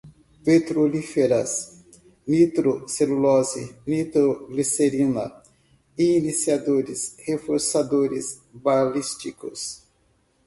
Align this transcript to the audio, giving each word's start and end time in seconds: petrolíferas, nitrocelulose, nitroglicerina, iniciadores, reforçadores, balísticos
petrolíferas, 0.43 1.51
nitrocelulose, 2.25 3.63
nitroglicerina, 3.85 5.25
iniciadores, 5.95 7.15
reforçadores, 7.27 8.41
balísticos 8.51 9.83